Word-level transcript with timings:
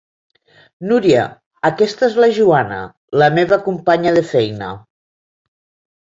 Núria, 0.91 1.25
aquesta 1.69 2.07
és 2.07 2.15
la 2.23 2.29
Joana, 2.37 2.79
la 3.23 3.27
meva 3.35 3.59
companya 3.67 4.15
de 4.17 4.23
feina. 4.31 4.71